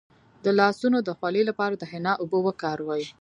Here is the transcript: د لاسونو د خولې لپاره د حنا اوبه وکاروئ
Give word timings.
د 0.45 0.47
لاسونو 0.59 0.97
د 1.07 1.09
خولې 1.17 1.41
لپاره 1.49 1.73
د 1.77 1.83
حنا 1.91 2.13
اوبه 2.21 2.39
وکاروئ 2.45 3.03